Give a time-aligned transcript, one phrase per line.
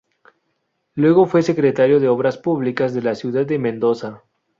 [0.95, 4.23] Luego fue secretario de Obras Públicas de la Ciudad de Mendoza.